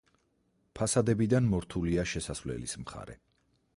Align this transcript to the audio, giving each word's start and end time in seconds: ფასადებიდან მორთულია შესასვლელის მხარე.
ფასადებიდან 0.79 1.49
მორთულია 1.51 2.07
შესასვლელის 2.13 2.75
მხარე. 2.85 3.19